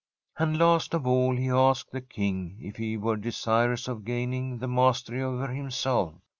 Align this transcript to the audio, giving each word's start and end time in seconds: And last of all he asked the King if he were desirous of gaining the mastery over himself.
And 0.39 0.57
last 0.57 0.95
of 0.95 1.05
all 1.05 1.35
he 1.35 1.49
asked 1.51 1.91
the 1.91 2.01
King 2.01 2.57
if 2.59 2.77
he 2.77 2.97
were 2.97 3.15
desirous 3.17 3.87
of 3.87 4.03
gaining 4.03 4.57
the 4.57 4.67
mastery 4.67 5.21
over 5.21 5.49
himself. 5.49 6.15